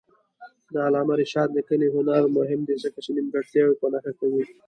[0.73, 4.43] د علامه رشاد لیکنی هنر مهم دی ځکه چې نیمګړتیاوې په نښه کوي.